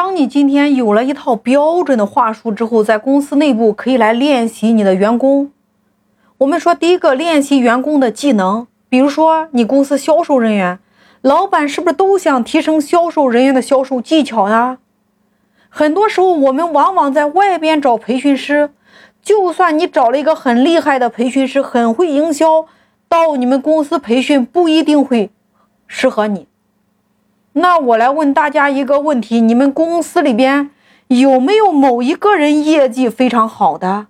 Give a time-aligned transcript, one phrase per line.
[0.00, 5.50] 当你今天有了一套标准的话术之后，在公司内部可以来练习你的员工。
[6.38, 10.78] 我们说，第一个练习员工的技能，比如说你公司销售人员，
[11.20, 14.78] 老板是不是都想提升销售人员的销售技巧呀？
[15.68, 18.70] 很多时候，我们往往在外边找培训师，
[19.20, 22.66] 就算你找了一个很厉害的培训师，很会营销，
[23.08, 25.30] 到你们公司培训不一定会
[25.88, 26.46] 适合你。
[27.52, 30.70] 那我来问大家一个问题：你们公司里边
[31.08, 34.06] 有没有某一个人业绩非常好的？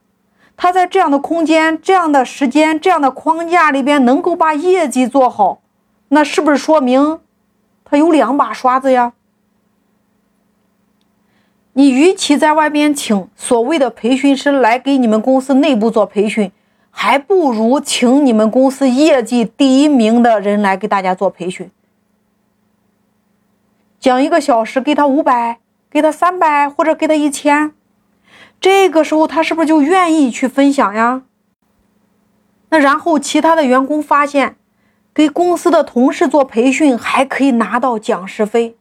[0.56, 5.60] 他在这样的空间、这样的时间、这样的框架里边能够把业绩做好，
[6.08, 7.20] 那是不是说明
[7.84, 9.12] 他有两把刷子呀？
[11.74, 16.50] 你与其在外边请所谓的培训师来给你们公司内部做培训，
[16.90, 21.70] 还不如请你们公司业绩第一名的人来给大家做培训。
[24.00, 25.58] 讲一个小时，给他五百，
[25.90, 27.72] 给他三百，或者给他一千，
[28.60, 31.22] 这个时候他是不是就愿意去分享呀？
[32.70, 34.56] 那然后其他的员工发现，
[35.12, 38.76] 给公司的同事做培训还可以拿到讲师费，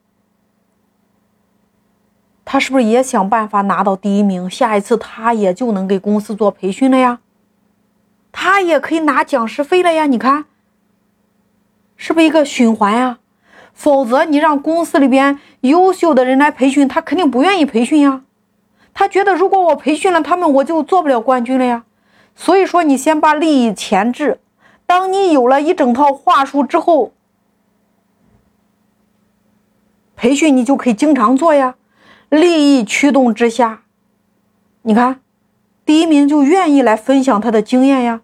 [2.45, 4.47] 他是不是也想办法拿到第一名？
[4.49, 7.22] 下一次他也就能给公司做培训了呀，
[8.31, 10.05] 他也可以拿讲师费了呀？
[10.05, 10.45] 你看，
[11.95, 13.17] 是不是一个循环呀？
[13.78, 18.23] 否则，你让公司里边优秀的人来培训，他肯定不愿意培训呀。
[18.92, 21.86] 他觉得，如果我培训了他们，我就做不了冠军了呀。
[22.36, 24.39] 所以说，你先把利益前置。
[24.88, 27.14] 当你有了一整套话术之后，
[30.16, 31.75] 培训你就可以经常做呀。
[32.30, 33.83] 利益驱动之下，
[34.81, 35.20] 你看，
[35.86, 38.22] 第一名就愿意来分享他的经验呀。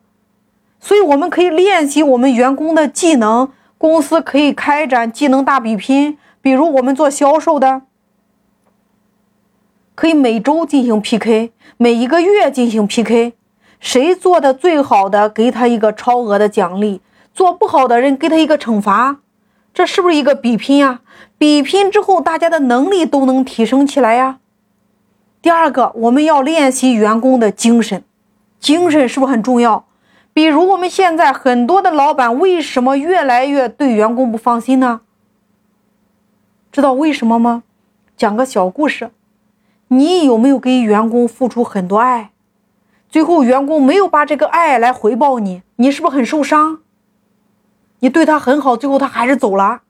[0.79, 3.51] 所以，我们可以练习我们员工的技能。
[3.83, 7.81] 公司可以开展技能大比拼，比如我们做销售的，
[9.93, 13.33] 可以每周进行 PK，每一个月进行 PK，
[13.81, 17.01] 谁做的最好的，给他一个超额的奖励；
[17.33, 19.17] 做不好的人，给他一个惩罚。
[19.73, 21.01] 这是不是一个比拼呀？
[21.37, 24.39] 比拼之后，大家的能力都能提升起来呀。
[25.41, 28.05] 第二个，我们要练习员工的精神，
[28.61, 29.85] 精神是不是很重要？
[30.33, 35.01] 比如我们现在很多的老板为什么越来越对员工不放心呢？
[36.71, 37.61] 知道为什么吗？
[38.17, 39.11] 讲个小故事，
[39.89, 42.31] 你有没有给员工付出很多爱，
[43.09, 46.79] 最后员工没有把这个爱来回报你，你是不是很受伤？
[47.99, 49.81] 你对他很好，最后他还是走了，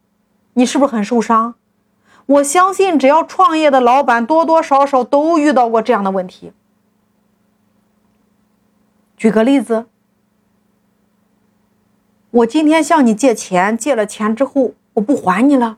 [0.54, 1.56] 你是不是很受伤？
[2.25, 6.52] 我相信只要创业的老板多多少少都遇到过这样的问题。
[9.16, 9.86] 举个例子。
[12.33, 15.77] 我今天向你借钱，借了钱之后我不还你了，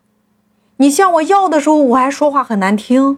[0.78, 3.18] 你向我要的时候我还说话很难听，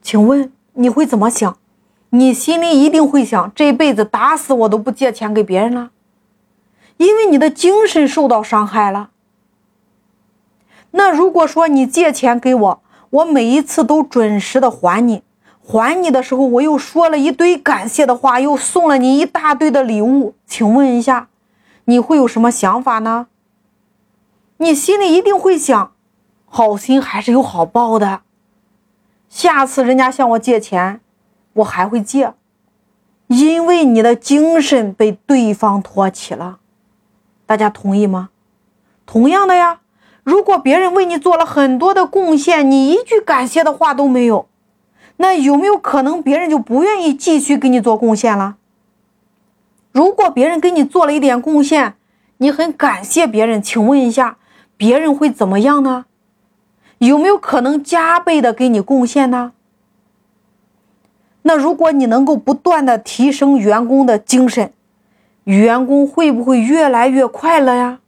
[0.00, 1.58] 请问你会怎么想？
[2.12, 5.90] 你心里一定会想，这辈子打死我都不借钱给别人了，
[6.96, 9.10] 因为你的精神受到伤害了。
[10.92, 15.22] 那如果说你借钱给我，我每一次都准时的还你，
[15.62, 21.28] 还你的时候我又说了一堆感谢的话，又送了你一大堆的礼物，请问一下。
[21.90, 23.26] 你会有什么想法呢？
[24.58, 25.92] 你心里一定会想，
[26.46, 28.20] 好心还是有好报的。
[29.28, 31.00] 下次人家向我借钱，
[31.54, 32.32] 我还会借，
[33.26, 36.60] 因为你的精神被对方托起了。
[37.44, 38.30] 大家同意吗？
[39.04, 39.80] 同样的呀，
[40.22, 44.46] 如果别人为你做了很多的贡献，你一句感谢的话都没有，
[45.16, 48.58] 那有没有可能别人就不愿意继续给你做贡献了？
[49.92, 51.94] 如果别人给你做了一点贡献，
[52.38, 54.38] 你很感谢别人，请问一下，
[54.76, 56.06] 别人会怎么样呢？
[56.98, 59.52] 有没有可能加倍的给你贡献呢？
[61.42, 64.72] 那如果你能够不断的提升员工的精神，
[65.44, 68.00] 员工会不会越来越快乐呀？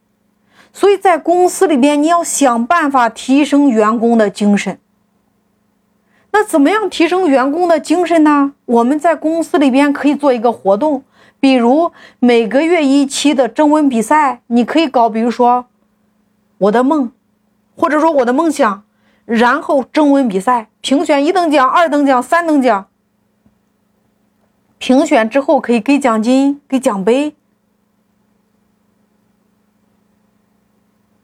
[0.72, 4.78] 所以在公司里边，你要想办法提升员工的精神。
[6.32, 8.54] 那怎么样提升员工的精神呢？
[8.64, 11.04] 我们在公司里边可以做一个活动。
[11.38, 11.90] 比如
[12.20, 15.66] 每个月一期的征文比赛，你可以搞，比如说
[16.58, 17.10] 我的梦，
[17.76, 18.84] 或者说我的梦想，
[19.24, 22.86] 然后征文比赛评选一等奖、二等奖、三等奖，
[24.78, 27.34] 评选之后可以给奖金、给奖杯。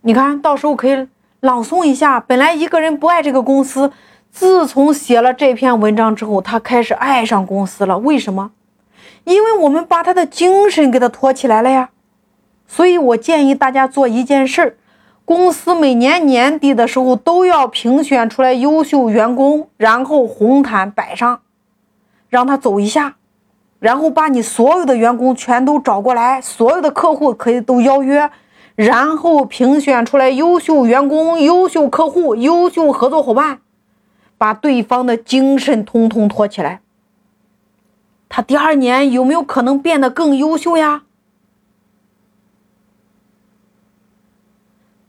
[0.00, 1.06] 你看到时候可以
[1.40, 2.18] 朗诵一下。
[2.18, 3.92] 本来一个人不爱这个公司，
[4.30, 7.98] 自从写了这篇文章之后，他开始爱上公司了。
[7.98, 8.52] 为什么？
[9.24, 11.90] 因为我们把他的精神给他托起来了呀，
[12.66, 14.76] 所以我建议大家做一件事儿，
[15.24, 21.40] 公司每年年底的时候都要评选出来优秀员工，然后红毯摆上，
[22.30, 23.16] 让他走一下，
[23.80, 28.30] 然后把你所有的员工全都找过来，所有的客户可以都邀约，
[28.76, 33.58] 然后评选出来优秀员工、优秀客户、优秀合作伙伴，
[34.38, 36.80] 把对方的精神通通托起来。
[38.28, 41.02] 他第二年有没有可能变得更优秀呀？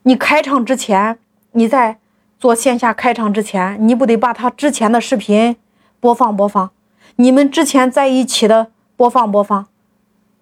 [0.03, 1.19] 你开场之前，
[1.51, 1.99] 你在
[2.39, 5.57] 做线下开场之前，你不得把他之前的视频
[5.99, 6.71] 播放播放？
[7.17, 9.67] 你们之前在一起的播放播放，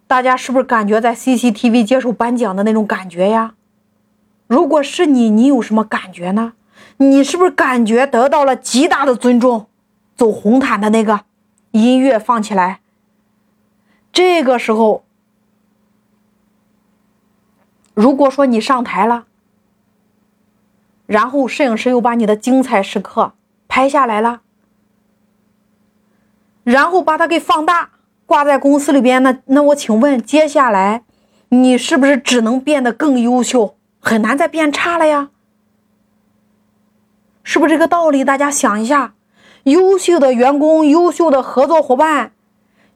[0.05, 3.55] 大家是不是感觉在 CCTV 接受颁奖的那种感觉呀？
[4.45, 6.53] 如果是你，你有什么感觉呢？
[6.97, 9.67] 你是不是感觉得到了极大的尊重？
[10.15, 11.21] 走红毯的那个
[11.71, 12.79] 音乐放起来，
[14.11, 15.03] 这个时候，
[17.93, 19.25] 如果说你上台了。
[21.05, 23.31] 然后摄影师又把你的精彩时刻
[23.69, 24.41] 拍下来了，
[26.65, 27.91] 然后把它给放大，
[28.25, 29.23] 挂在公司里边。
[29.23, 31.03] 那那我请问，接下来
[31.47, 35.29] 你是不是只能变得更优秀，很难再变差了呀？
[37.57, 38.23] 是不是这个道理？
[38.23, 39.15] 大家想一下，
[39.63, 42.33] 优秀的员工、优秀的合作伙伴、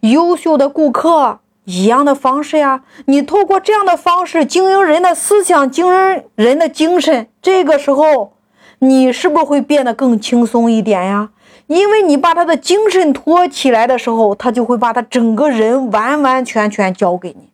[0.02, 1.40] 优秀的顾客。
[1.66, 8.34] 一样的方式呀，你透过这样的方式经营人的思想，经营人的精神，这个时候，
[8.78, 11.31] 你是不是会变得更轻松一点呀？
[11.66, 17.50] 因为你把他的精神托起来的时候，他就会把他整个人完完全全交给你。